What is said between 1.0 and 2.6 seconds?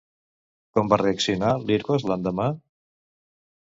reaccionar Lircos l'endemà?